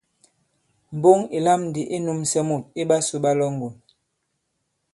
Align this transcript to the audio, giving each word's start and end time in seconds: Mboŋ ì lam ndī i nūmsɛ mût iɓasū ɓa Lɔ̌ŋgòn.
Mboŋ 0.95 1.19
ì 1.37 1.39
lam 1.45 1.61
ndī 1.67 1.81
i 1.95 1.97
nūmsɛ 2.05 2.39
mût 2.47 2.63
iɓasū 2.81 3.15
ɓa 3.23 3.31
Lɔ̌ŋgòn. 3.39 3.73